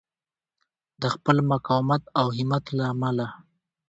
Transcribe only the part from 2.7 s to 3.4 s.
له امله.